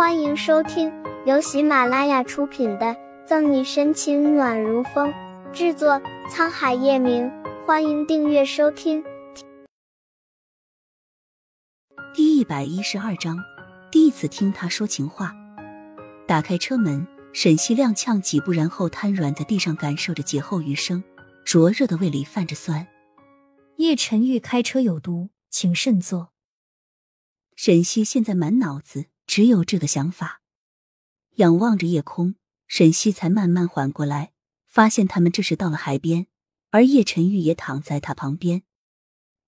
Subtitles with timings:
[0.00, 0.90] 欢迎收听
[1.26, 2.86] 由喜马拉雅出品的
[3.26, 5.12] 《赠你深情暖如风》，
[5.52, 7.30] 制作沧海夜明。
[7.66, 9.04] 欢迎订阅收听。
[12.14, 13.36] 第一百一十二章，
[13.92, 15.34] 第一次听他说情话。
[16.26, 21.04] 打开车门，沈西踉跄几步，然后瘫软在地上，感受着劫后余生。
[21.44, 22.88] 灼热的胃里泛着酸。
[23.76, 26.30] 叶晨玉开车有毒，请慎坐。
[27.54, 30.42] 沈西现在满脑子只有这个想法，
[31.36, 32.34] 仰望着夜空，
[32.66, 34.32] 沈西才慢慢缓过来，
[34.66, 36.26] 发现他们这时到了海边，
[36.70, 38.64] 而叶晨玉也躺在他旁边，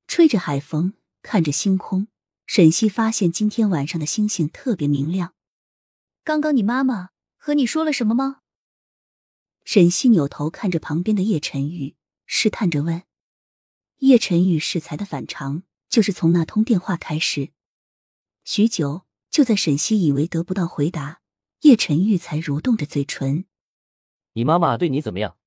[0.07, 2.07] 吹着海风，看着星空。
[2.47, 5.35] 沈西发现今天晚上的星星特别明亮。
[6.23, 8.43] 刚刚你妈妈和你说了什么吗？
[9.65, 13.03] 沈西扭头看着旁边的叶晨玉，试探着问。
[13.99, 17.51] 叶晨玉适才的反常，就是从那通电话开始。
[18.45, 21.23] 许久，就在沈西以为得不到回答，
[21.63, 23.47] 叶晨玉才蠕动着嘴唇
[24.35, 25.39] ：“你妈妈对你怎么样？”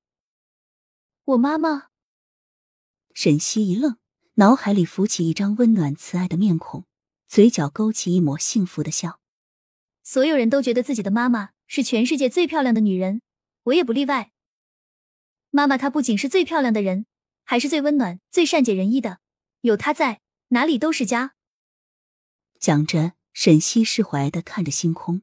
[1.24, 1.90] 我妈妈。
[3.14, 3.96] 沈西一愣，
[4.34, 6.84] 脑海里浮起一张温暖慈爱的面孔，
[7.28, 9.20] 嘴角勾起一抹幸福的笑。
[10.02, 13.22] 所有人都觉得自己的妈妈是全世界最漂亮的女人，
[13.62, 14.32] 我也不例外。
[15.50, 17.06] 妈妈她不仅是最漂亮的人，
[17.44, 19.20] 还是最温暖、最善解人意的。
[19.60, 21.36] 有她在，哪里都是家。
[22.58, 25.20] 讲着，沈西释怀的看着星空。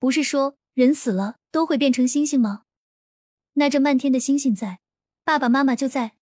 [0.00, 2.64] 不是说人死了都会变成星星吗？
[3.52, 4.80] 那这漫天的星星在，
[5.22, 6.16] 爸爸妈妈就在。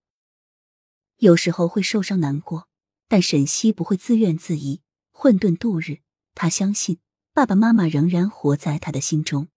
[1.16, 2.68] 有时候会受伤难过，
[3.08, 6.00] 但沈西不会自怨自艾、混沌度日。
[6.34, 6.98] 他相信
[7.32, 9.48] 爸爸妈妈仍然活在他的心中。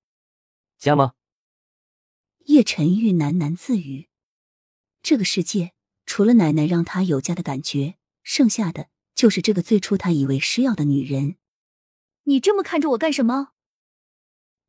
[0.79, 1.15] 家吗？
[2.45, 4.07] 叶晨玉喃喃自语
[5.03, 5.73] ：“这个世界
[6.05, 8.87] 除了奶奶让他有家的感觉，剩下的……”
[9.23, 11.37] 就是这个最初他以为是药的女人。
[12.23, 13.53] 你这么看着我干什么？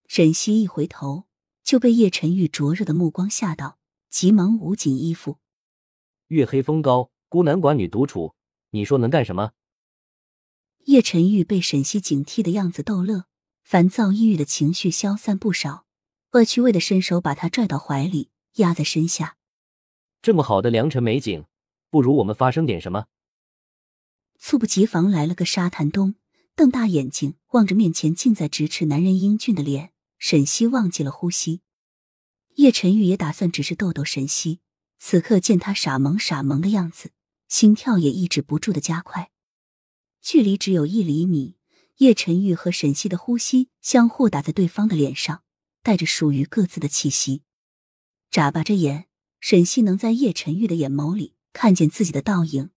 [0.07, 1.25] 沈西一回头
[1.65, 5.39] 就被叶晨玉灼热的目光吓到，急忙捂紧衣服。
[6.29, 8.37] 月黑风高，孤男寡女独处，
[8.71, 9.55] 你说能干什么？
[10.85, 13.25] 叶晨玉被沈西警惕的样子逗乐，
[13.65, 15.85] 烦躁抑郁的情绪消散不少，
[16.31, 19.37] 恶趣味的伸手把他拽到怀里，压在身下。
[20.23, 21.45] 这么好的良辰美景，
[21.91, 23.07] 不如我们发生点什么？
[24.39, 26.15] 猝不及防来了个沙滩冬，
[26.55, 31.63] 瞪大眼睛望着面前近在咫尺男人英俊的脸，沈西忘记了呼吸。
[32.57, 34.61] 叶晨玉也打算只是逗逗沈西，
[34.99, 37.11] 此刻见他傻萌傻萌的样子，
[37.49, 39.31] 心跳也抑制不住的加快。
[40.21, 41.57] 距离只有一厘米，
[41.97, 45.43] 叶晨玉和沈西的呼吸相互打在对方的脸上，
[45.83, 47.43] 带着属于各自的气息。
[48.31, 49.07] 眨巴着眼，
[49.41, 52.71] 沈西能在叶晨玉的眼眸里看见自己的倒影。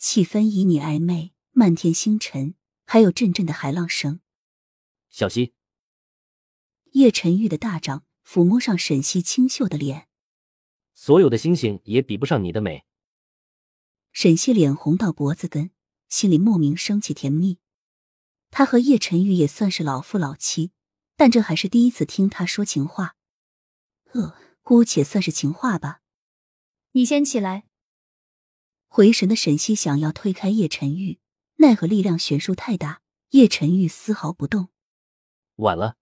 [0.00, 2.54] 气氛旖旎暧昧，漫天星辰，
[2.86, 4.20] 还有阵阵的海浪声。
[5.10, 5.52] 小溪，
[6.92, 10.08] 叶晨玉的大掌抚摸上沈西清秀的脸。
[10.94, 12.86] 所有的星星也比不上你的美。
[14.10, 15.70] 沈西脸红到脖子根，
[16.08, 17.58] 心里莫名升起甜蜜。
[18.50, 20.72] 他和叶晨玉也算是老夫老妻，
[21.14, 23.16] 但这还是第一次听他说情话。
[24.12, 26.00] 呃，姑且算是情话吧。
[26.92, 27.66] 你先起来。
[28.92, 31.20] 回神的沈西想要推开叶晨玉，
[31.58, 34.70] 奈何力量悬殊太大，叶晨玉丝毫不动。
[35.54, 35.96] 晚了。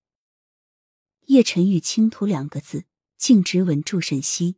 [1.27, 2.87] 叶晨玉轻吐两个字，
[3.19, 4.57] 径直吻住沈西，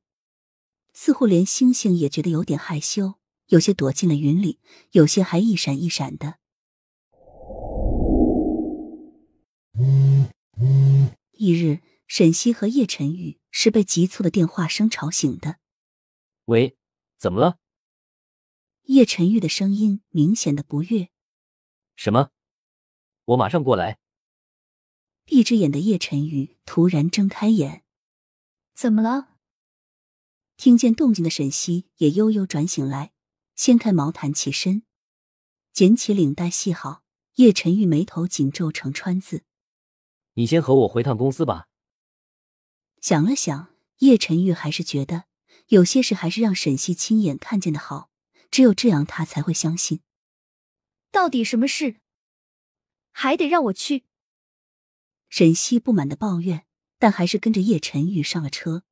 [0.94, 3.14] 似乎连星星也觉得有点害羞，
[3.46, 4.60] 有些躲进了云里，
[4.92, 6.36] 有些还一闪一闪的。
[11.32, 15.56] 翌日，沈西和叶晨玉是被急促的电话声吵醒的。
[16.44, 16.76] 喂，
[17.19, 17.58] 怎么了？
[18.90, 21.10] 叶晨玉的声音明显的不悦。
[21.94, 22.30] 什么？
[23.24, 24.00] 我马上过来。
[25.24, 27.84] 闭着眼的叶晨玉突然睁开眼。
[28.74, 29.36] 怎么了？
[30.56, 33.12] 听见动静的沈西也悠悠转醒来，
[33.54, 34.82] 掀开毛毯起身，
[35.72, 37.04] 捡起领带系好。
[37.36, 39.44] 叶晨玉眉头紧皱成川字。
[40.34, 41.69] 你先和我回趟公司吧。
[43.00, 45.26] 想了想，叶晨玉还是觉得
[45.69, 48.09] 有些事还是让沈西亲眼看见的好。
[48.50, 50.00] 只有这样，他才会相信。
[51.11, 51.97] 到底什么事？
[53.12, 54.05] 还得让我去？
[55.29, 56.64] 沈西不满的抱怨，
[56.99, 58.85] 但还是跟着叶晨玉上了车。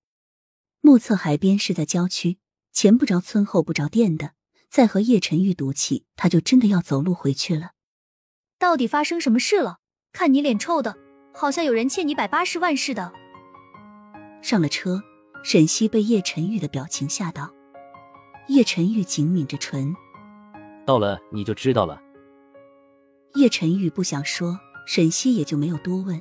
[0.81, 2.39] 目测海边是在郊区，
[2.73, 4.35] 前不着村后不着店的。
[4.71, 7.73] 再和叶晨玉赌气，他就真的要走路回去了。
[8.59, 9.79] 到底发生什么事了？
[10.13, 10.97] 看你脸臭的，
[11.35, 13.13] 好像有人欠你百八十万似的。
[14.43, 15.03] 上了车，
[15.43, 17.55] 沈西被叶晨玉的表情吓到。
[18.49, 19.95] 叶晨玉紧抿着唇，
[20.87, 22.01] 到了你就知道了。
[23.35, 26.21] 叶晨玉不想说，沈西也就没有多问，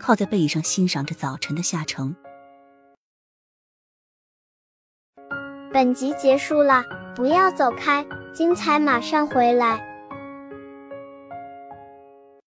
[0.00, 2.16] 靠在背椅上欣赏着早晨的下城。
[5.72, 6.82] 本集结束了，
[7.14, 8.04] 不要走开，
[8.34, 9.97] 精彩马上回来。